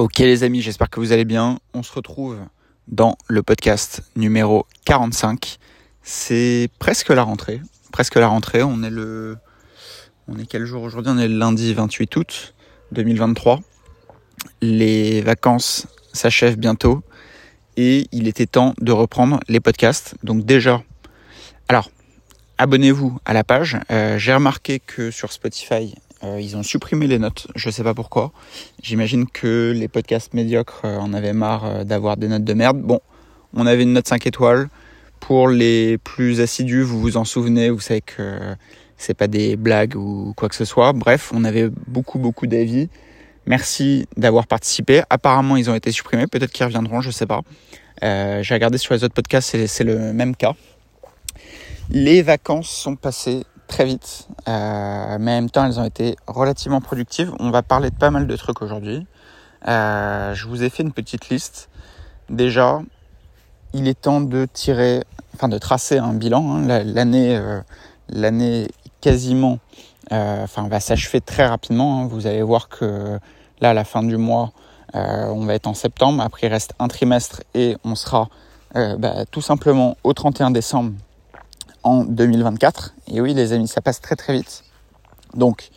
[0.00, 1.58] Ok les amis, j'espère que vous allez bien.
[1.74, 2.38] On se retrouve
[2.88, 5.58] dans le podcast numéro 45.
[6.02, 7.60] C'est presque la rentrée.
[7.92, 8.62] Presque la rentrée.
[8.62, 9.36] On est le.
[10.26, 11.12] On est quel jour aujourd'hui?
[11.14, 12.54] On est le lundi 28 août
[12.92, 13.60] 2023.
[14.62, 17.02] Les vacances s'achèvent bientôt
[17.76, 20.14] et il était temps de reprendre les podcasts.
[20.22, 20.82] Donc déjà,
[21.68, 21.90] alors
[22.56, 23.76] abonnez-vous à la page.
[23.90, 27.94] Euh, j'ai remarqué que sur Spotify, euh, ils ont supprimé les notes, je sais pas
[27.94, 28.32] pourquoi.
[28.82, 32.80] J'imagine que les podcasts médiocres euh, en avaient marre euh, d'avoir des notes de merde.
[32.80, 33.00] Bon,
[33.54, 34.68] on avait une note 5 étoiles.
[35.18, 38.54] Pour les plus assidus, vous vous en souvenez, vous savez que
[38.96, 40.92] c'est pas des blagues ou quoi que ce soit.
[40.92, 42.88] Bref, on avait beaucoup beaucoup d'avis.
[43.46, 45.02] Merci d'avoir participé.
[45.10, 46.26] Apparemment, ils ont été supprimés.
[46.26, 47.40] Peut-être qu'ils reviendront, je sais pas.
[48.02, 50.54] Euh, J'ai regardé sur les autres podcasts, c'est le même cas.
[51.90, 56.80] Les vacances sont passées très vite, euh, mais en même temps elles ont été relativement
[56.80, 57.32] productives.
[57.38, 59.06] On va parler de pas mal de trucs aujourd'hui.
[59.68, 61.70] Euh, je vous ai fait une petite liste.
[62.28, 62.82] Déjà,
[63.72, 66.56] il est temps de tirer, enfin de tracer un bilan.
[66.56, 66.82] Hein.
[66.84, 67.60] L'année, euh,
[68.08, 68.68] l'année
[69.00, 69.60] quasiment,
[70.10, 72.00] enfin va s'achever très rapidement.
[72.00, 72.08] Hein.
[72.08, 73.18] Vous allez voir que
[73.60, 74.52] là, à la fin du mois,
[74.92, 76.22] on va être en septembre.
[76.22, 78.28] Après, il reste un trimestre et on sera
[78.74, 80.92] bah, tout simplement au 31 décembre
[81.84, 82.94] en 2024.
[83.12, 84.62] Et oui, les amis, ça passe très très vite.
[85.34, 85.70] Donc,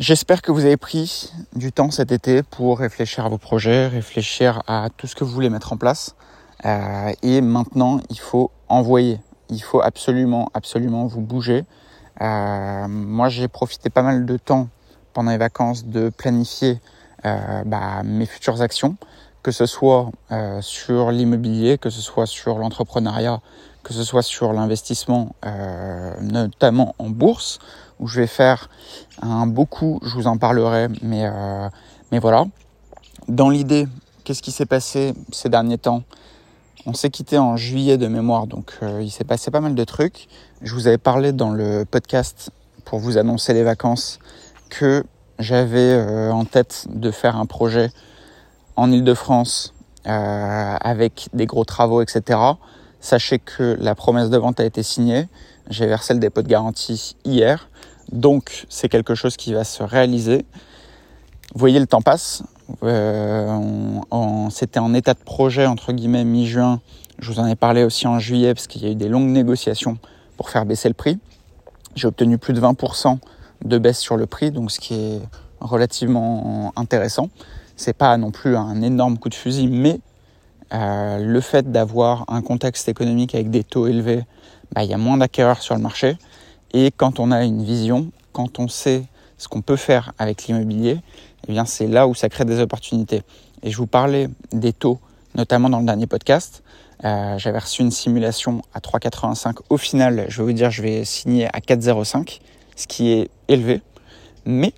[0.00, 4.62] j'espère que vous avez pris du temps cet été pour réfléchir à vos projets, réfléchir
[4.66, 6.16] à tout ce que vous voulez mettre en place.
[6.64, 9.20] Euh, et maintenant, il faut envoyer.
[9.50, 11.66] Il faut absolument, absolument vous bouger.
[12.22, 14.68] Euh, moi, j'ai profité pas mal de temps
[15.12, 16.80] pendant les vacances de planifier
[17.26, 18.96] euh, bah, mes futures actions,
[19.42, 20.10] que ce soit
[20.60, 23.42] sur l'immobilier, que ce soit sur l'entrepreneuriat,
[23.82, 27.58] que ce soit sur l'investissement, euh, notamment en bourse,
[28.00, 28.68] où je vais faire
[29.20, 31.68] un beaucoup, je vous en parlerai, mais, euh,
[32.10, 32.44] mais voilà.
[33.28, 33.86] Dans l'idée,
[34.24, 36.02] qu'est-ce qui s'est passé ces derniers temps?
[36.86, 39.84] On s'est quitté en juillet de mémoire, donc euh, il s'est passé pas mal de
[39.84, 40.28] trucs.
[40.62, 42.50] Je vous avais parlé dans le podcast
[42.84, 44.18] pour vous annoncer les vacances
[44.68, 45.04] que
[45.38, 47.90] j'avais en tête de faire un projet
[48.76, 49.74] en Ile-de-France
[50.04, 52.38] avec des gros travaux, etc.
[53.02, 55.26] Sachez que la promesse de vente a été signée.
[55.68, 57.68] J'ai versé le dépôt de garantie hier.
[58.12, 60.46] Donc, c'est quelque chose qui va se réaliser.
[61.52, 62.44] Vous voyez, le temps passe.
[62.84, 63.58] Euh,
[64.50, 66.80] C'était en état de projet, entre guillemets, mi-juin.
[67.18, 69.30] Je vous en ai parlé aussi en juillet parce qu'il y a eu des longues
[69.30, 69.98] négociations
[70.36, 71.18] pour faire baisser le prix.
[71.96, 73.18] J'ai obtenu plus de 20%
[73.64, 75.20] de baisse sur le prix, donc ce qui est
[75.60, 77.30] relativement intéressant.
[77.76, 79.98] C'est pas non plus un énorme coup de fusil, mais
[80.72, 84.22] euh, le fait d'avoir un contexte économique avec des taux élevés,
[84.74, 86.16] bah, il y a moins d'acquéreurs sur le marché.
[86.72, 89.04] Et quand on a une vision, quand on sait
[89.36, 90.98] ce qu'on peut faire avec l'immobilier,
[91.46, 93.22] eh bien c'est là où ça crée des opportunités.
[93.62, 94.98] Et je vous parlais des taux,
[95.34, 96.62] notamment dans le dernier podcast.
[97.04, 99.56] Euh, J'avais reçu une simulation à 3,85.
[99.68, 102.40] Au final, je vais vous dire, je vais signer à 4,05,
[102.76, 103.82] ce qui est élevé.
[104.46, 104.72] Mais,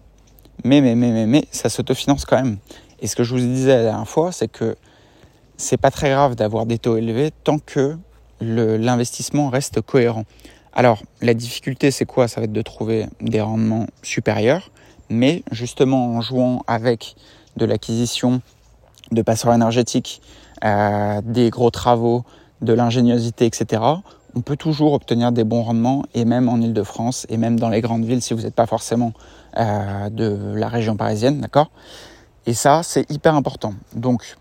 [0.64, 2.56] mais, mais, mais, mais, mais ça s'autofinance quand même.
[3.00, 4.76] Et ce que je vous disais la dernière fois, c'est que
[5.56, 7.96] c'est pas très grave d'avoir des taux élevés tant que
[8.40, 10.24] l'investissement reste cohérent.
[10.72, 12.26] Alors, la difficulté, c'est quoi?
[12.26, 14.70] Ça va être de trouver des rendements supérieurs,
[15.08, 17.14] mais justement en jouant avec
[17.56, 18.40] de l'acquisition
[19.12, 20.20] de passeurs énergétiques,
[20.64, 22.24] euh, des gros travaux,
[22.60, 23.82] de l'ingéniosité, etc.,
[24.36, 27.80] on peut toujours obtenir des bons rendements, et même en Ile-de-France, et même dans les
[27.80, 29.12] grandes villes, si vous n'êtes pas forcément
[29.56, 31.70] euh, de la région parisienne, d'accord?
[32.46, 33.74] Et ça, c'est hyper important.
[33.94, 34.36] Donc,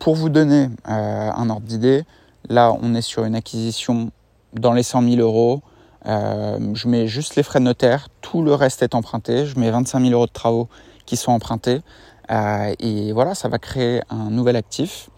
[0.00, 2.04] pour vous donner euh, un ordre d'idée,
[2.48, 4.10] là, on est sur une acquisition
[4.54, 5.60] dans les 100 000 euros.
[6.06, 9.44] Euh, je mets juste les frais de notaire, tout le reste est emprunté.
[9.44, 10.68] Je mets 25 000 euros de travaux
[11.04, 11.82] qui sont empruntés.
[12.30, 15.10] Euh, et voilà, ça va créer un nouvel actif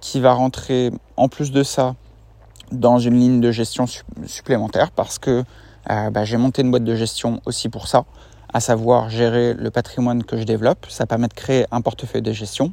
[0.00, 1.94] qui va rentrer en plus de ça
[2.72, 5.44] dans une ligne de gestion su supplémentaire parce que
[5.86, 8.06] bah, j'ai monté une boîte de gestion aussi pour ça,
[8.54, 10.86] à savoir gérer le patrimoine que je développe.
[10.88, 12.72] Ça permet de créer un portefeuille de gestion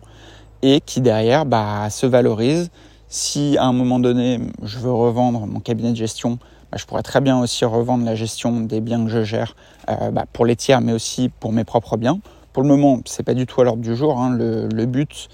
[0.62, 2.70] et qui derrière bah, se valorise.
[3.10, 6.40] Si à un moment donné je veux revendre mon cabinet de gestion,
[6.72, 9.56] bah, je pourrais très bien aussi revendre la gestion des biens que je gère
[9.90, 12.20] euh, bah, pour les tiers, mais aussi pour mes propres biens.
[12.52, 14.20] Pour le moment, c'est pas du tout à l'ordre du jour.
[14.20, 14.36] Hein.
[14.36, 15.30] Le, but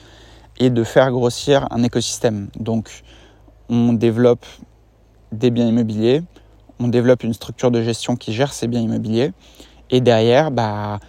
[0.60, 2.50] est de faire grossir un écosystème.
[2.60, 3.04] Donc,
[3.70, 4.46] on développe
[5.32, 6.22] des biens immobiliers,
[6.80, 9.32] on développe une structure de gestion qui gère ces biens immobiliers,
[9.90, 11.00] et derrière, bah,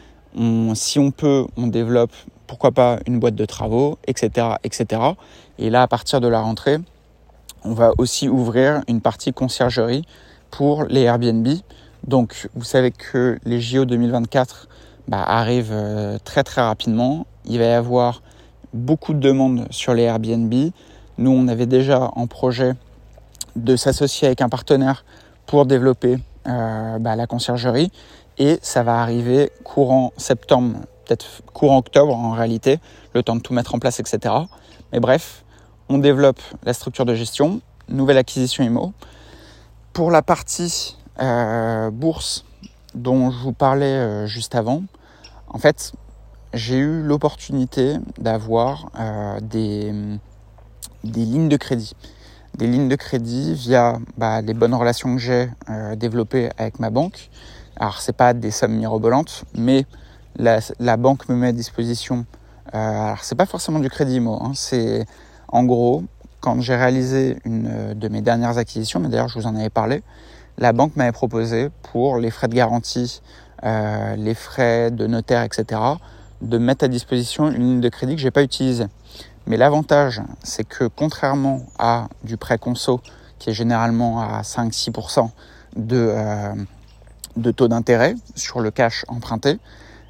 [0.74, 2.12] si on peut, on développe
[2.46, 5.00] pourquoi pas une boîte de travaux, etc., etc.
[5.58, 6.78] Et là, à partir de la rentrée,
[7.64, 10.04] on va aussi ouvrir une partie conciergerie
[10.50, 11.48] pour les Airbnb.
[12.06, 14.68] Donc, vous savez que les JO 2024
[15.08, 17.26] bah, arrivent euh, très très rapidement.
[17.44, 18.22] il va y avoir
[18.72, 20.52] beaucoup de demandes sur les Airbnb.
[21.18, 22.72] Nous, on avait déjà en projet
[23.56, 25.04] de s'associer avec un partenaire
[25.46, 27.90] pour développer euh, bah, la conciergerie
[28.38, 32.78] et ça va arriver courant septembre, peut-être courant octobre en réalité,
[33.14, 34.34] le temps de tout mettre en place, etc.
[34.92, 35.44] Mais bref,
[35.88, 38.92] on développe la structure de gestion, nouvelle acquisition IMO.
[39.92, 42.44] Pour la partie euh, bourse
[42.94, 44.82] dont je vous parlais euh, juste avant,
[45.48, 45.92] en fait,
[46.52, 49.92] j'ai eu l'opportunité d'avoir euh, des,
[51.02, 51.94] des, lignes de crédit.
[52.56, 55.48] Des lignes de crédit via bah, les bonnes relations que j'ai
[55.96, 57.30] développées avec ma banque.
[57.76, 59.86] Alors, c'est pas des sommes mirobolantes, mais
[60.36, 62.26] la, banque me met à disposition.
[62.74, 64.38] Euh, alors, c'est pas forcément du crédit IMO.
[64.42, 65.06] Hein, c'est
[65.48, 66.04] en gros,
[66.40, 70.02] quand j'ai réalisé une de mes dernières acquisitions, mais d'ailleurs, je vous en avais parlé,
[70.58, 73.22] la banque m'avait proposé pour les frais de garantie,
[73.64, 75.80] euh, les frais de notaire, etc.,
[76.42, 78.86] de mettre à disposition une ligne de crédit que j'ai pas utilisée.
[79.46, 83.00] Mais l'avantage, c'est que contrairement à du prêt conso,
[83.38, 85.30] qui est généralement à 5-6%
[85.76, 86.54] de, euh,
[87.36, 89.58] de taux d'intérêt sur le cash emprunté,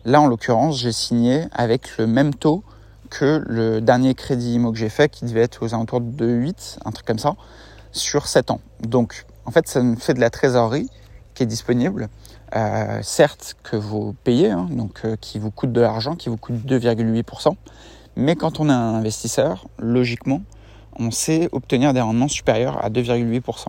[0.05, 2.63] là en l'occurrence, j'ai signé avec le même taux
[3.11, 6.81] que le dernier crédit IMO que j'ai fait, qui devait être aux alentours de 8,
[6.85, 7.37] un truc comme ça,
[7.93, 8.61] sur 7 ans.
[8.81, 10.89] Donc en fait, ça me fait de la trésorerie
[11.35, 12.09] qui est disponible
[12.55, 16.37] euh, certes que vous payez, hein, donc euh, qui vous coûte de l'argent, qui vous
[16.37, 17.55] coûte 2,8%,
[18.17, 20.41] mais quand on est un investisseur, logiquement,
[20.97, 23.67] on sait obtenir des rendements supérieurs à 2,8%.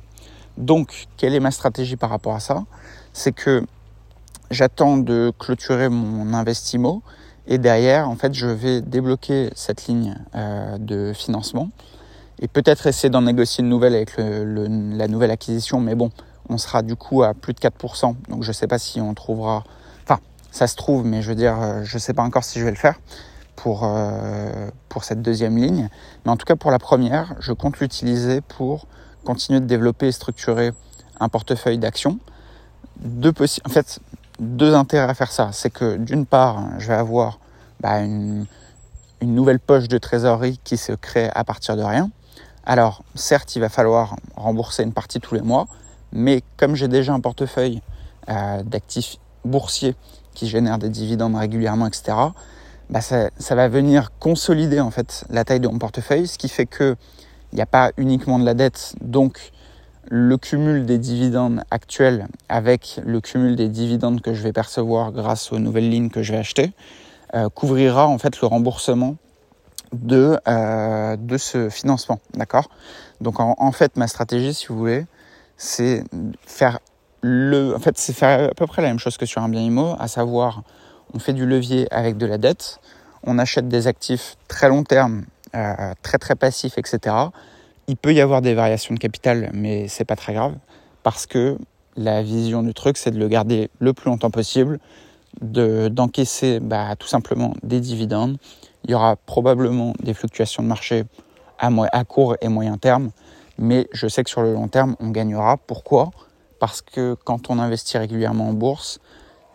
[0.57, 2.63] Donc, quelle est ma stratégie par rapport à ça?
[3.11, 3.65] C'est que
[4.51, 7.01] j'attends de clôturer mon investimo
[7.47, 11.69] et derrière, en fait, je vais débloquer cette ligne euh, de financement
[12.42, 16.12] et peut-être essayer d'en négocier une nouvelle avec le, la nouvelle acquisition, mais bon,
[16.50, 18.15] on sera du coup à plus de 4%.
[18.30, 19.63] Donc je ne sais pas si on trouvera...
[20.03, 20.19] Enfin,
[20.51, 22.65] ça se trouve, mais je veux dire, euh, je ne sais pas encore si je
[22.65, 23.00] vais le faire
[23.56, 25.89] pour, euh, pour cette deuxième ligne.
[26.25, 28.88] Mais en tout cas, pour la première, je compte l'utiliser pour
[29.24, 30.71] continuer de développer et structurer
[31.19, 32.19] un portefeuille d'actions.
[33.03, 34.00] En fait,
[34.39, 35.49] deux intérêts à faire ça.
[35.51, 37.39] C'est que d'une part, je vais avoir
[37.79, 38.45] bah, une,
[39.21, 42.09] une nouvelle poche de trésorerie qui se crée à partir de rien.
[42.65, 45.67] Alors, certes, il va falloir rembourser une partie tous les mois,
[46.11, 47.81] mais comme j'ai déjà un portefeuille
[48.29, 49.95] euh, d'actifs boursiers
[50.33, 52.17] qui génèrent des dividendes régulièrement, etc.,
[52.89, 56.49] bah ça, ça, va venir consolider en fait la taille de mon portefeuille, ce qui
[56.49, 56.95] fait que
[57.51, 59.51] il n'y a pas uniquement de la dette, donc
[60.10, 65.52] le cumul des dividendes actuels avec le cumul des dividendes que je vais percevoir grâce
[65.52, 66.74] aux nouvelles lignes que je vais acheter
[67.34, 69.18] euh, couvrira en fait le remboursement
[69.92, 72.69] de, euh, ce financement, d'accord?
[73.19, 75.06] Donc en, fait ma stratégie, si vous voulez,
[75.57, 76.04] c'est
[76.46, 76.80] faire
[77.22, 79.62] le, en fait, c'est faire à peu près la même chose que sur un bien
[79.62, 80.63] IMO, à savoir,
[81.13, 82.80] on fait du levier avec de la dette,
[83.24, 85.25] on achète des actifs très long terme,
[85.56, 87.16] euh, très très passifs, etc.
[87.87, 90.55] Il peut y avoir des variations de capital, mais c'est pas très grave
[91.03, 91.59] parce que
[91.95, 94.79] la vision du truc, c'est de le garder le plus longtemps possible,
[95.41, 98.37] de d'encaisser bah, tout simplement des dividendes.
[98.83, 101.03] Il y aura probablement des fluctuations de marché
[101.59, 103.11] à, court et moyen terme,
[103.57, 105.57] mais je sais que sur le long terme, on gagnera.
[105.57, 106.09] Pourquoi?
[106.59, 108.99] Parce que quand on investit régulièrement en bourse,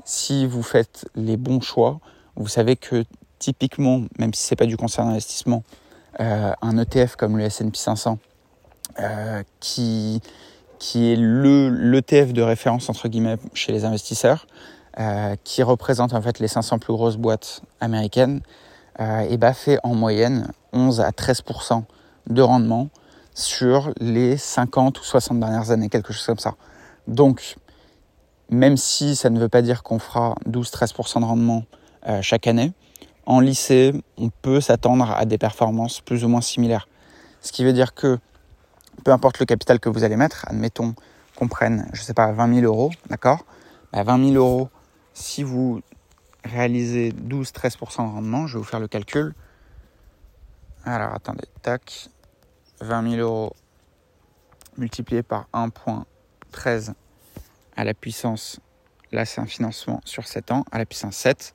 [0.05, 1.99] si vous faites les bons choix,
[2.37, 3.05] vous savez que
[3.39, 5.63] typiquement, même si ce n'est pas du conseil d'investissement,
[6.21, 8.19] un ETF comme le S&P 500,
[8.99, 10.21] euh, qui,
[10.79, 14.47] qui est l'ETF de référence entre guillemets chez les investisseurs,
[14.99, 18.41] euh, qui représente en fait les 500 plus grosses boîtes américaines,
[19.31, 21.85] et bah fait en moyenne 11 à 13%
[22.29, 22.91] de rendement
[23.35, 26.55] sur les 50 ou 60 dernières années, quelque chose comme ça.
[27.07, 27.57] Donc,
[28.51, 31.65] même si ça ne veut pas dire qu'on fera 12-13% de rendement
[32.09, 32.73] euh, chaque année,
[33.27, 36.89] en lycée, on peut s'attendre à des performances plus ou moins similaires.
[37.41, 38.19] Ce qui veut dire que
[39.05, 40.95] peu importe le capital que vous allez mettre, admettons
[41.37, 43.45] qu'on prenne, je ne sais pas, 20 000 euros, d'accord?
[43.93, 44.69] 20 bah, 000 euros,
[45.15, 45.81] si vous
[46.45, 49.35] réalisez 12-13% de rendement, je vais vous faire le calcul.
[50.85, 52.09] Alors attendez, tac,
[52.81, 53.55] 20 000 euros
[54.77, 56.95] multiplié par 1.13
[57.77, 58.61] à la puissance,
[59.13, 61.55] là c'est un financement sur 7 ans, à la puissance 7.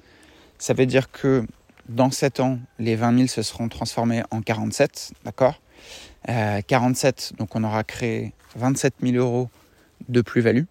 [0.57, 1.45] Ça veut dire que
[1.89, 5.61] dans 7 ans, les 20 000 se seront transformés en 47, d'accord
[6.29, 9.49] euh, 47, donc on aura créé 27 000 euros
[10.09, 10.63] de plus-value.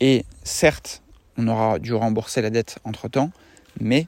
[0.00, 1.02] Et certes,
[1.38, 3.30] on aura dû rembourser la dette entre-temps,
[3.80, 4.06] mais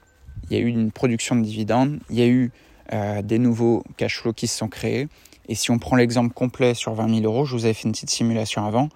[0.51, 2.51] il y a eu une production de dividendes, il y a eu
[2.93, 5.09] euh, des nouveaux cash flows qui se sont créés,
[5.49, 7.93] et si on prend l'exemple complet sur 20 000 euros, je vous avais fait une
[7.93, 8.89] petite simulation avant,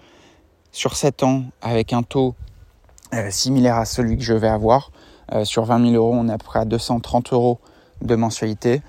[0.73, 2.35] sur 7 ans, avec un taux
[3.15, 4.93] euh, similaire à celui que je vais avoir,
[5.33, 7.59] euh, sur 20 000 euros, on est à peu près à 230 euros
[8.03, 8.83] de mensualité.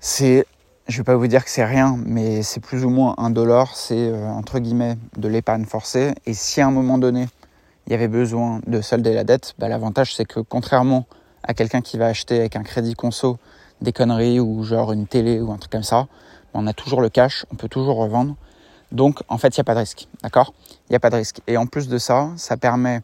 [0.00, 0.46] C'est,
[0.88, 3.74] je vais pas vous dire que c'est rien, mais c'est plus ou moins un dollar,
[3.76, 6.14] c'est euh, entre guillemets de l'épargne forcée.
[6.26, 7.28] Et si à un moment donné,
[7.86, 11.06] il y avait besoin de solder la dette, bah, l'avantage c'est que contrairement
[11.42, 13.38] à quelqu'un qui va acheter avec un crédit conso
[13.82, 16.06] des conneries ou genre une télé ou un truc comme ça,
[16.52, 18.34] bah, on a toujours le cash, on peut toujours revendre.
[18.92, 20.54] Donc en fait, il n'y a pas de risque, d'accord?
[20.88, 21.40] Il n'y a pas de risque.
[21.46, 23.02] Et en plus de ça, ça permet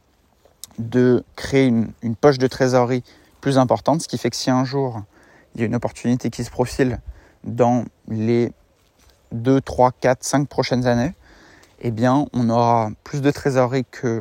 [0.79, 3.03] de créer une, poche de trésorerie
[3.41, 5.03] plus importante, ce qui fait que si un jour
[5.55, 7.00] il y a une opportunité qui se profile
[7.45, 8.53] dans les
[9.33, 11.15] 2, 3, 4, 5 prochaines années,
[11.81, 14.21] eh bien on aura plus de trésorerie que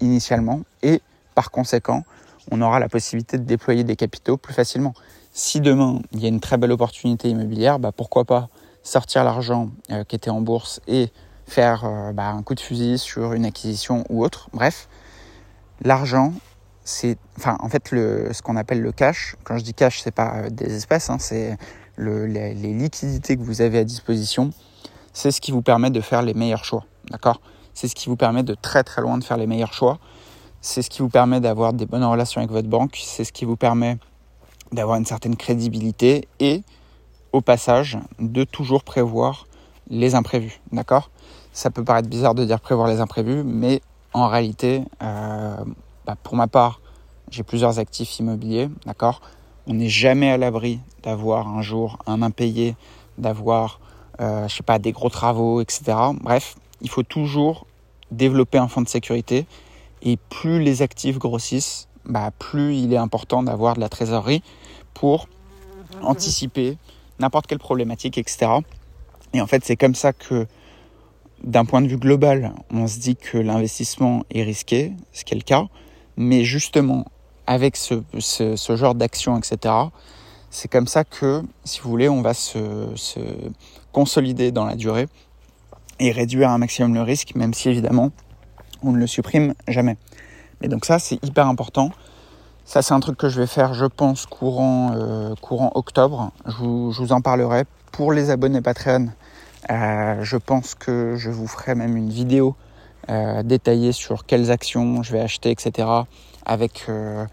[0.00, 1.02] initialement et
[1.34, 2.04] par conséquent
[2.50, 4.94] on aura la possibilité de déployer des capitaux plus facilement.
[5.32, 8.48] Si demain il y a une très belle opportunité immobilière, bah, pourquoi pas
[8.82, 11.10] sortir l'argent euh, qui était en bourse et
[11.46, 14.48] faire euh, bah, un coup de fusil sur une acquisition ou autre.
[14.52, 14.88] Bref,
[15.84, 16.32] l'argent,
[16.84, 19.36] c'est, en fait, ce qu'on appelle le cash.
[19.44, 21.56] Quand je dis cash, c'est pas euh, des espèces, hein, c'est
[21.96, 24.50] le, les, liquidités que vous avez à disposition.
[25.12, 26.84] C'est ce qui vous permet de faire les meilleurs choix,
[27.74, 29.98] C'est ce qui vous permet de très très loin de faire les meilleurs choix.
[30.60, 32.98] C'est ce qui vous permet d'avoir des bonnes relations avec votre banque.
[33.02, 33.98] C'est ce qui vous permet
[34.72, 36.62] d'avoir une certaine crédibilité et
[37.32, 39.46] au passage de toujours prévoir
[39.88, 40.60] les imprévus.
[40.72, 41.10] D'accord?
[41.52, 45.56] Ça peut paraître bizarre de dire prévoir les imprévus, mais en réalité, euh,
[46.06, 46.80] bah pour ma part,
[47.30, 48.68] j'ai plusieurs actifs immobiliers.
[48.86, 49.20] D'accord?
[49.66, 52.76] On n'est jamais à l'abri d'avoir un jour un impayé,
[53.18, 53.80] d'avoir,
[54.20, 55.96] euh, je sais pas, des gros travaux, etc.
[56.20, 57.66] Bref, il faut toujours
[58.10, 59.46] développer un fonds de sécurité.
[60.02, 64.42] Et plus les actifs grossissent, bah, plus il est important d'avoir de la trésorerie
[64.94, 65.28] pour
[66.02, 66.76] anticiper
[67.20, 68.50] n'importe quelle problématique, etc.
[69.32, 70.46] Et en fait, c'est comme ça que,
[71.44, 75.36] d'un point de vue global, on se dit que l'investissement est risqué, ce qui est
[75.36, 75.66] le cas.
[76.16, 77.06] Mais justement,
[77.46, 78.02] avec ce,
[78.76, 79.74] genre d'action, etc.,
[80.50, 82.86] c'est comme ça que, si vous voulez, on va se,
[83.92, 85.08] consolider dans la durée
[85.98, 88.10] et réduire un maximum le risque, même si évidemment,
[88.82, 89.96] on ne le supprime jamais.
[90.60, 91.90] Mais donc ça, c'est hyper important.
[92.64, 95.34] Ça, c'est un truc que je vais faire, je pense, courant, euh,
[95.74, 96.30] octobre.
[96.46, 97.64] Je vous, je vous, en parlerai.
[97.90, 99.08] Pour les abonnés Patreon,
[99.70, 102.56] euh, je pense que je vous ferai même une vidéo
[103.08, 105.88] euh, détaillée sur quelles actions je vais acheter, etc.
[106.44, 107.24] Avec, euh,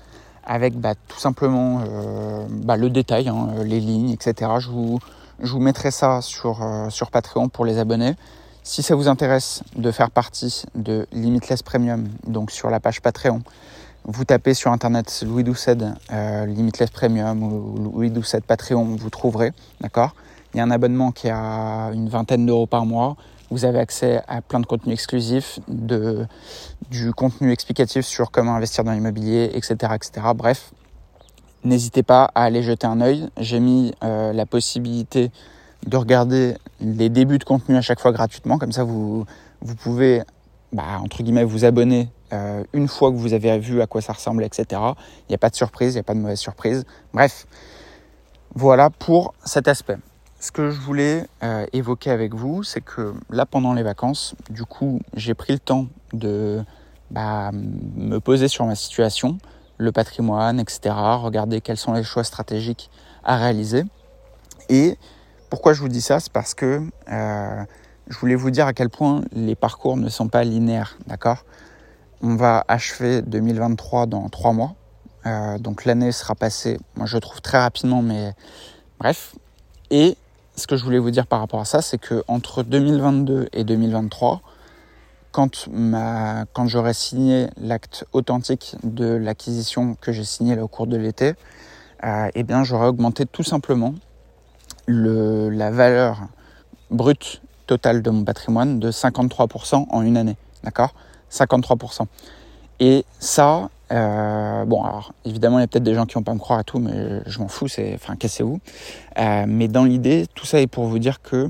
[0.45, 1.83] avec bah, tout simplement
[2.50, 4.51] bah, le détail, hein, les lignes, etc.
[4.59, 5.00] Je vous,
[5.41, 8.15] je vous mettrai ça sur, sur Patreon pour les abonnés.
[8.63, 13.41] Si ça vous intéresse de faire partie de Limitless Premium, donc sur la page Patreon,
[14.05, 15.77] vous tapez sur internet Louis Doucet
[16.12, 20.13] Limitless Premium ou Louis Doucet Patreon, vous trouverez, d'accord?
[20.53, 23.15] Il y a un abonnement qui a une vingtaine d'euros par mois.
[23.51, 26.25] Vous avez accès à plein de contenus exclusifs, de,
[26.89, 30.27] du contenu explicatif sur comment investir dans l'immobilier, etc., etc.
[30.36, 30.72] Bref,
[31.63, 33.29] n'hésitez pas à aller jeter un œil.
[33.38, 35.32] J'ai mis euh, la possibilité
[35.86, 39.25] de regarder les débuts de contenu à chaque fois gratuitement, comme ça vous,
[39.62, 40.22] vous pouvez,
[40.74, 44.13] bah, entre guillemets, vous abonner euh, une fois que vous avez vu à quoi ça
[44.13, 44.65] ressemble, etc.
[44.72, 46.86] Il n'y a pas de surprise, il n'y a pas de mauvaise surprise.
[47.13, 47.48] Bref,
[48.53, 49.98] voilà pour cet aspect.
[50.41, 54.63] Ce que je voulais euh, évoquer avec vous, c'est que là, pendant les vacances, du
[54.63, 56.63] coup, j'ai pris le temps de
[57.12, 59.38] bah, me poser sur ma situation,
[59.77, 62.89] le patrimoine, etc., regarder quels sont les choix stratégiques
[63.25, 63.84] à réaliser.
[64.69, 64.98] Et
[65.50, 67.63] pourquoi je vous dis ça C'est parce que euh,
[68.08, 71.43] je voulais vous dire à quel point les parcours ne sont pas linéaires, d'accord?
[72.22, 74.75] On va achever 2023 dans trois mois,
[75.25, 78.34] euh, donc l'année sera passée, moi je trouve très rapidement, mais
[79.00, 79.36] bref.
[79.91, 80.15] Et
[80.60, 83.63] ce que je voulais vous dire par rapport à ça, c'est que entre 2022 et
[83.63, 84.42] 2023,
[85.32, 90.98] quand, ma, quand j'aurai signé l'acte authentique de l'acquisition que j'ai signé au cours de
[90.98, 91.34] l'été,
[92.04, 93.96] euh, eh bien j'aurai augmenté tout simplement
[94.86, 96.28] le, la valeur
[96.92, 100.38] brute totale de mon patrimoine de 53% en une année.
[100.63, 100.94] D'accord?
[101.32, 102.06] 53%.
[102.80, 106.34] Et ça, euh, bon, alors évidemment, il y a peut-être des gens qui vont pas
[106.34, 108.60] me croire à tout, mais je m'en fous, c'est, enfin, cassez-vous.
[109.17, 111.50] Euh, mais dans l'idée, tout ça est pour vous dire que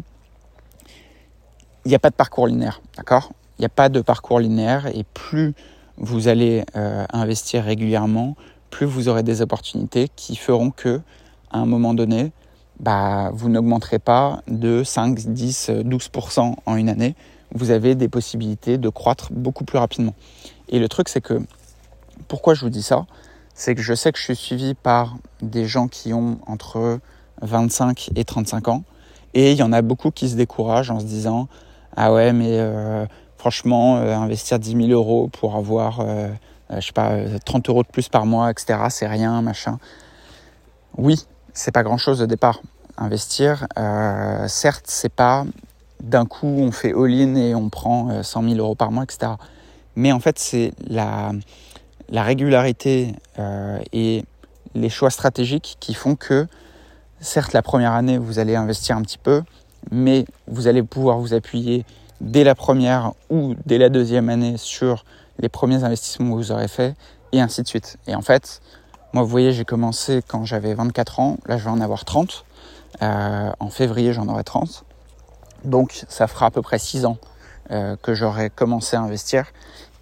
[1.86, 3.32] il n'y a pas de parcours linéaire, d'accord?
[3.58, 5.54] Il n'y a pas de parcours linéaire, et plus
[5.98, 8.36] vous allez euh, investir régulièrement,
[8.70, 11.02] plus vous aurez des opportunités qui feront que,
[11.52, 12.32] à un moment donné,
[12.80, 17.16] bah, vous n'augmenterez pas de 5, 10, 12% en une année.
[17.54, 20.14] Vous avez des possibilités de croître beaucoup plus rapidement.
[20.70, 21.42] Et le truc, c'est que,
[22.28, 23.06] pourquoi je vous dis ça?
[23.54, 27.00] C'est que je sais que je suis suivi par des gens qui ont entre
[27.42, 28.84] 25 et 35 ans.
[29.34, 31.48] Et il y en a beaucoup qui se découragent en se disant
[31.96, 33.06] Ah ouais, mais euh,
[33.38, 36.30] franchement, euh, investir 10 000 euros pour avoir, euh,
[36.76, 37.12] je sais pas,
[37.46, 39.78] 30 euros de plus par mois, etc., c'est rien, machin.
[40.98, 42.62] Oui, c'est pas grand chose au départ.
[42.98, 43.68] Investir,
[44.48, 45.46] certes, c'est pas
[46.02, 49.34] d'un coup on fait all-in et on prend 100 000 euros par mois, etc.
[49.96, 51.32] Mais en fait, c'est la,
[52.10, 54.26] la régularité euh, et
[54.76, 56.48] les choix stratégiques qui font que,
[57.20, 59.44] certes, la première année, vous allez investir un petit peu,
[59.92, 61.86] mais vous allez pouvoir vous appuyer
[62.22, 65.06] dès la première ou dès la deuxième année sur
[65.40, 66.96] les premiers investissements que vous aurez faits,
[67.32, 67.98] et ainsi de suite.
[68.08, 68.62] Et en fait,
[69.14, 72.46] moi, vous voyez, j'ai commencé quand j'avais 24 ans, là, je vais en avoir 30.
[73.02, 74.84] Euh, en février, j'en aurai 30.
[75.64, 77.18] Donc, ça fera à peu près 6 ans
[77.72, 79.46] euh, que j'aurai commencé à investir.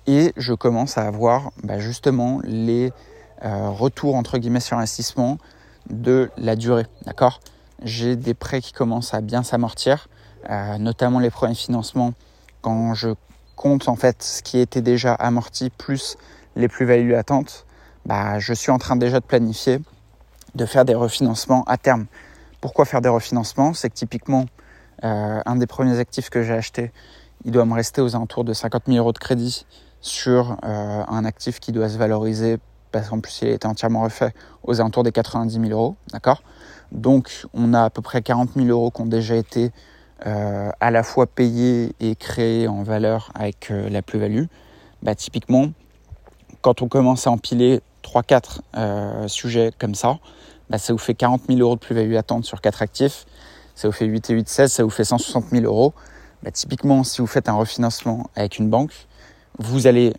[0.08, 2.92] Et je commence à avoir bah, justement les
[3.44, 5.38] euh, retours, entre guillemets, sur investissement
[5.90, 6.88] de la durée.
[7.06, 7.40] D'accord?
[7.84, 10.08] J'ai des prêts qui commencent à bien s'amortir,
[10.80, 12.14] notamment les premiers financements.
[12.62, 13.10] Quand je
[13.56, 16.18] compte en fait ce qui était déjà amorti plus
[16.56, 17.68] les plus-values attentes,
[18.06, 19.80] bah, je suis en train déjà de planifier
[20.56, 22.08] de faire des refinancements à terme.
[22.62, 23.74] Pourquoi faire des refinancements?
[23.74, 24.46] C'est que typiquement,
[25.04, 26.92] euh, un des premiers actifs que j'ai acheté,
[27.46, 29.66] il doit me rester aux alentours de 50 000 euros de crédit
[30.08, 32.58] sur euh, un actif qui doit se valoriser,
[32.92, 34.34] parce qu'en plus il a été entièrement refait,
[34.64, 35.96] aux alentours des 90 000 euros.
[36.12, 36.42] D'accord?
[36.92, 39.72] Donc on a à peu près 40 000 euros qui ont déjà été
[40.26, 44.46] euh, à la fois payés et créés en valeur avec la plus-value.
[45.04, 45.68] Bah, typiquement,
[46.62, 50.18] quand on commence à empiler 3-4 euh, sujets comme ça,
[50.70, 53.26] bah, ça vous fait 40 000 euros de plus-value attente sur 4 actifs.
[53.76, 55.94] Ça vous fait 8 et 8, 16, ça vous fait 160 000 euros.
[56.44, 59.08] Bah, typiquement, si vous faites un refinancement avec une banque,
[59.60, 60.14] vous allez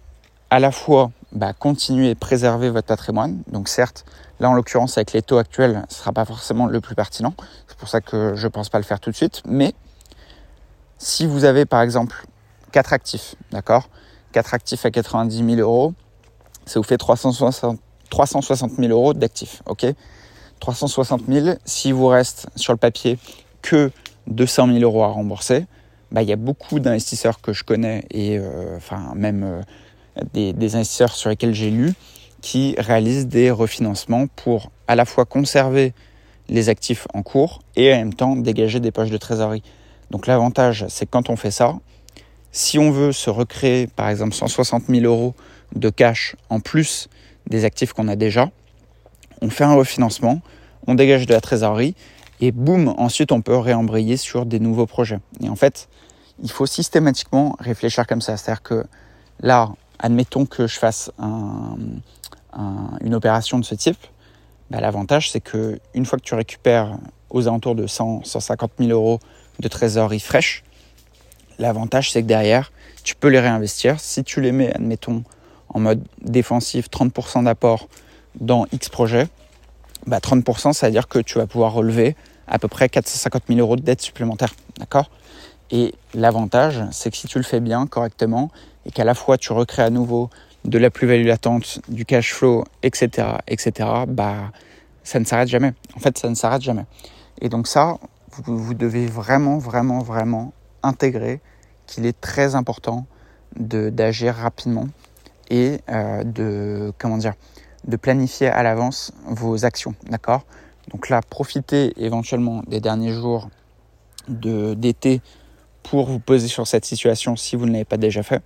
[0.50, 3.42] à la fois bah, continuer et préserver votre patrimoine.
[3.48, 4.04] Donc certes,
[4.40, 7.34] là en l'occurrence avec les taux actuels, ce ne sera pas forcément le plus pertinent.
[7.66, 9.42] C'est pour ça que je ne pense pas le faire tout de suite.
[9.46, 9.74] Mais
[10.98, 12.26] si vous avez par exemple
[12.72, 13.88] 4 actifs, d'accord?
[14.32, 15.94] 4 actifs à 90 000 euros,
[16.66, 17.78] ça vous fait 360,
[18.10, 19.62] 360 000 euros d'actifs.
[19.66, 19.86] ok?
[20.60, 23.18] 360 000, s'il vous reste sur le papier
[23.62, 23.92] que
[24.26, 25.66] 200 000 euros à rembourser,
[26.12, 30.52] bah, il y a beaucoup d'investisseurs que je connais et euh, enfin même euh, des,
[30.52, 31.92] des, investisseurs sur lesquels j'ai lu
[32.40, 35.92] qui réalisent des refinancements pour à la fois conserver
[36.48, 39.62] les actifs en cours et en même temps dégager des poches de trésorerie.
[40.10, 41.78] Donc l'avantage, c'est quand on fait ça,
[42.52, 45.34] si on veut se recréer par exemple 160 000 euros
[45.74, 47.08] de cash en plus
[47.46, 48.50] des actifs qu'on a déjà.
[49.42, 50.40] On fait un refinancement,
[50.86, 51.94] on dégage de la trésorerie
[52.40, 55.20] et boum, ensuite on peut réembrayer sur des nouveaux projets.
[55.42, 55.88] Et en fait,
[56.42, 58.36] il faut systématiquement réfléchir comme ça.
[58.36, 58.84] C'est-à-dire que
[59.40, 63.98] là, admettons que je fasse une opération de ce type,
[64.70, 66.98] bah, l'avantage c'est que une fois que tu récupères
[67.30, 69.18] aux alentours de 100, 150 000 euros
[69.60, 70.62] de trésorerie fraîche,
[71.58, 72.72] l'avantage c'est que derrière,
[73.02, 73.98] tu peux les réinvestir.
[74.00, 75.24] Si tu les mets, admettons,
[75.70, 77.88] en mode défensif 30% d'apport
[78.40, 79.28] dans X projet,
[80.06, 82.16] bah 30%, ça veut dire que tu vas pouvoir relever
[82.48, 84.54] à peu près 450 000 euros de dette supplémentaire.
[84.78, 85.10] D'accord?
[85.70, 88.50] Et l'avantage, c'est que si tu le fais bien, correctement,
[88.86, 90.30] et qu'à la fois tu recrées à nouveau
[90.64, 94.50] de la plus-value latente, du cash flow, etc., etc., bah,
[95.04, 95.72] ça ne s'arrête jamais.
[95.94, 96.84] En fait, ça ne s'arrête jamais.
[97.40, 97.98] Et donc ça,
[98.32, 101.40] vous, vous devez vraiment, vraiment, vraiment intégrer
[101.86, 103.06] qu'il est très important
[103.56, 104.88] d'agir rapidement
[105.50, 107.32] et euh, de comment dire
[107.86, 110.44] de planifier à l'avance vos actions, d'accord?
[110.90, 113.48] Donc là, profitez éventuellement des derniers jours
[114.28, 115.20] d'été
[115.82, 118.42] pour vous poser sur cette situation si vous ne l'avez pas déjà fait.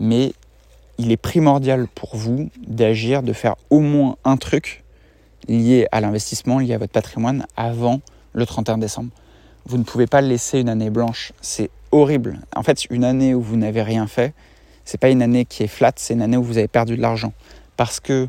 [0.00, 0.32] Mais
[0.98, 4.84] il est primordial pour vous d'agir, de faire au moins un truc
[5.48, 8.00] lié à l'investissement, lié à votre patrimoine avant
[8.32, 9.10] le 31 décembre.
[9.66, 12.40] Vous ne pouvez pas laisser une année blanche, c'est horrible.
[12.54, 14.32] En fait, une année où vous n'avez rien fait,
[14.84, 17.02] c'est pas une année qui est flat, c'est une année où vous avez perdu de
[17.02, 17.32] l'argent
[17.76, 18.28] parce que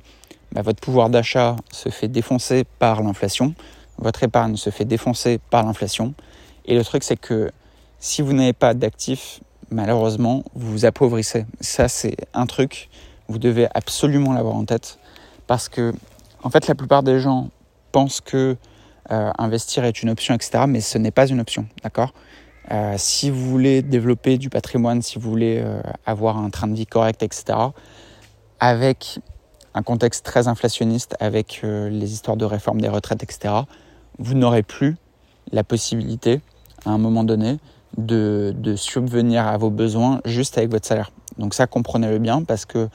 [0.51, 3.53] bah, votre pouvoir d'achat se fait défoncer par l'inflation,
[3.97, 6.13] votre épargne se fait défoncer par l'inflation.
[6.65, 7.51] Et le truc, c'est que
[7.99, 11.45] si vous n'avez pas d'actifs, malheureusement, vous vous appauvrissez.
[11.62, 12.89] Ça, c'est un truc,
[13.27, 14.99] vous devez absolument l'avoir en tête
[15.47, 15.93] parce que,
[16.43, 17.49] en fait, la plupart des gens
[17.91, 18.57] pensent que
[19.12, 20.65] euh, investir est une option, etc.
[20.67, 22.13] Mais ce n'est pas une option, d'accord?
[22.71, 26.75] Euh, si vous voulez développer du patrimoine, si vous voulez euh, avoir un train de
[26.75, 27.57] vie correct, etc.,
[28.60, 29.19] avec
[29.77, 33.53] un contexte très inflationniste, avec euh, les histoires de réforme des retraites, etc.,
[34.17, 34.97] vous n'aurez plus
[35.51, 36.41] la possibilité,
[36.85, 37.59] à un moment donné,
[37.97, 41.11] de, subvenir à vos besoins juste avec votre salaire.
[41.37, 42.89] Donc ça, comprenez-le bien, parce que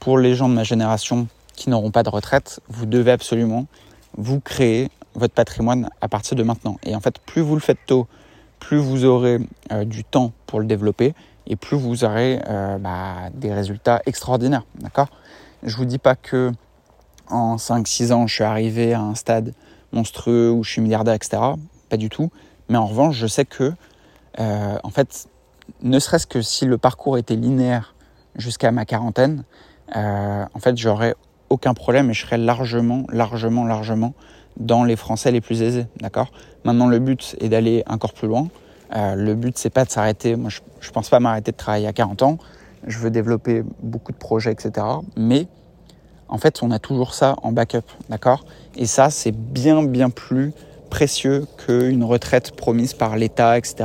[0.00, 3.66] pour les gens de ma génération qui n'auront pas de retraite, vous devez absolument
[4.18, 6.76] vous créer votre patrimoine à partir de maintenant.
[6.82, 8.08] Et en fait, plus vous le faites tôt,
[8.58, 9.38] plus vous aurez
[9.70, 11.14] euh, du temps pour le développer
[11.46, 14.64] et plus vous aurez euh, bah, des résultats extraordinaires.
[14.80, 15.08] D'accord?
[15.64, 16.52] Je vous dis pas que
[17.28, 19.54] en 5-6 ans, je suis arrivé à un stade
[19.92, 21.40] monstrueux ou je suis milliardaire, etc.
[21.88, 22.30] Pas du tout.
[22.68, 23.72] Mais en revanche, je sais que,
[24.40, 25.26] euh, en fait,
[25.82, 27.94] ne serait-ce que si le parcours était linéaire
[28.36, 29.44] jusqu'à ma quarantaine,
[29.96, 31.14] euh, en fait, j'aurais
[31.48, 34.12] aucun problème et je serais largement, largement, largement
[34.58, 35.86] dans les Français les plus aisés.
[36.00, 36.30] D'accord?
[36.64, 38.48] Maintenant, le but est d'aller encore plus loin.
[38.94, 40.36] Euh, le but, c'est pas de s'arrêter.
[40.36, 42.38] Moi, je, ne pense pas m'arrêter de travailler à 40 ans.
[42.86, 44.86] Je veux développer beaucoup de projets, etc.
[45.16, 45.46] Mais
[46.28, 48.44] en fait, on a toujours ça en backup, d'accord?
[48.76, 50.52] Et ça, c'est bien, bien plus
[50.90, 53.84] précieux qu'une retraite promise par l'État, etc.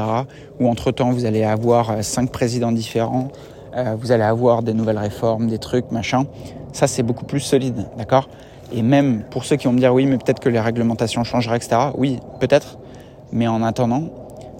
[0.59, 3.29] Où entre-temps, vous allez avoir euh, cinq présidents différents,
[3.75, 6.25] euh, vous allez avoir des nouvelles réformes, des trucs, machin.
[6.71, 8.29] Ça, c'est beaucoup plus solide, d'accord?
[8.71, 11.57] Et même pour ceux qui vont me dire, oui, mais peut-être que les réglementations changeraient,
[11.57, 11.77] etc.
[11.97, 12.77] Oui, peut-être.
[13.31, 14.03] Mais en attendant,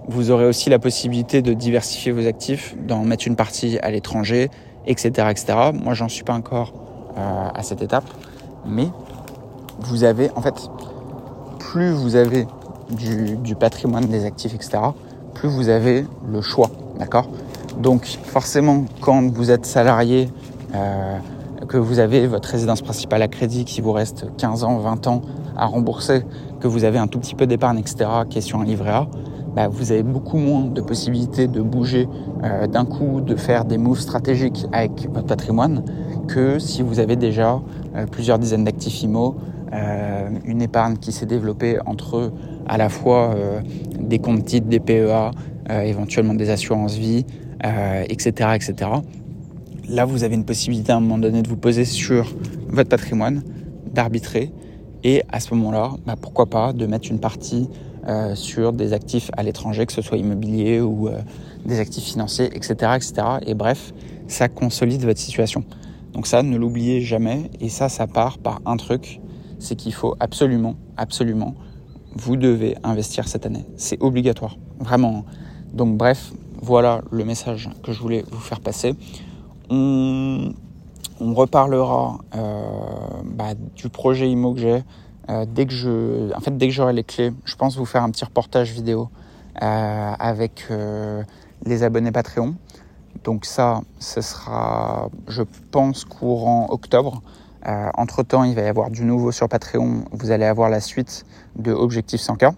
[0.10, 4.50] vous aurez aussi la possibilité de diversifier vos actifs, d'en mettre une partie à l'étranger,
[4.88, 5.46] etc., etc.
[5.74, 6.74] Moi, j'en suis pas encore
[7.16, 8.06] euh, à cette étape,
[8.66, 8.88] mais
[9.80, 10.56] vous avez, en fait,
[11.60, 12.48] plus vous avez
[12.90, 14.80] du, patrimoine, des actifs, etc.,
[15.36, 16.72] plus vous avez le choix,
[17.78, 20.30] Donc, forcément, quand vous êtes salarié,
[20.74, 21.18] euh,
[21.68, 25.22] que vous avez votre résidence principale à crédit qui vous reste 15 ans, 20 ans
[25.56, 26.24] à rembourser,
[26.60, 29.08] que vous avez un tout petit peu d'épargne, etc., qui est sur un livret A,
[29.56, 32.08] bah, vous avez beaucoup moins de possibilités de bouger
[32.44, 35.84] euh, d'un coup, de faire des moves stratégiques avec votre patrimoine
[36.28, 37.60] que si vous avez déjà
[37.96, 39.36] euh, plusieurs dizaines d'actifs IMO,
[39.74, 42.32] euh, une épargne qui s'est développée entre
[42.68, 43.36] à la fois
[44.00, 45.32] des comptes titres, des PEA,
[45.84, 47.26] éventuellement des assurances vie,
[48.08, 48.92] etc., etc.
[49.90, 52.36] Là, vous avez une possibilité à un moment donné de vous poser sur
[52.68, 53.42] votre patrimoine,
[53.92, 54.52] d'arbitrer,
[55.04, 57.70] et à ce moment-là, bah, pourquoi pas de mettre une partie
[58.10, 61.22] euh, sur des actifs à l'étranger, que ce soit immobilier ou euh,
[61.66, 63.14] des actifs financiers, etc., etc.
[63.46, 63.94] Et bref,
[64.28, 65.64] ça consolide votre situation.
[66.14, 67.52] Donc ça, ne l'oubliez jamais.
[67.62, 69.22] Et ça, ça part par un truc,
[69.60, 71.54] c'est qu'il faut absolument, absolument,
[72.16, 73.66] vous devez investir cette année.
[73.76, 75.24] C'est obligatoire, vraiment.
[75.74, 78.96] Donc bref, voilà le message que je voulais vous faire passer.
[79.70, 80.52] On,
[81.20, 82.64] reparlera euh,
[83.36, 84.84] bah, du projet IMO que j'ai
[85.30, 88.04] euh, dès que je, en fait, dès que j'aurai les clés, je pense vous faire
[88.04, 89.10] un petit reportage vidéo
[89.62, 91.24] euh, avec euh,
[91.66, 92.56] les abonnés Patreon.
[93.24, 97.22] Donc ça, ce sera, je pense, courant octobre.
[97.66, 100.06] entre temps, il va y avoir du nouveau sur Patreon.
[100.12, 102.54] Vous allez avoir la suite de Objectif 100K.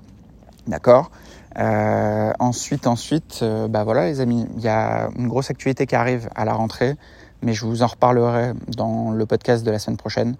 [0.68, 1.10] D'accord?
[1.58, 6.46] Ensuite, ensuite, bah voilà les amis, il y a une grosse actualité qui arrive à
[6.46, 6.96] la rentrée,
[7.42, 10.36] mais je vous en reparlerai dans le podcast de la semaine prochaine.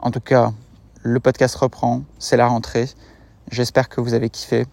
[0.00, 0.52] En tout cas,
[1.02, 2.88] le podcast reprend, c'est la rentrée.
[3.50, 4.66] J'espère que vous avez kiffé.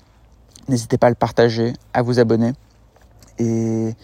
[0.68, 2.54] N'hésitez pas à le partager, à vous abonner.
[3.40, 3.96] Et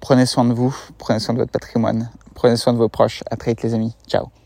[0.00, 3.22] prenez soin de vous, prenez soin de votre patrimoine, prenez soin de vos proches.
[3.30, 3.96] À très vite les amis.
[4.06, 4.43] Ciao.